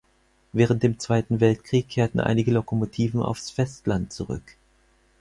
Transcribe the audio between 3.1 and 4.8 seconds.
aufs Festland zurück.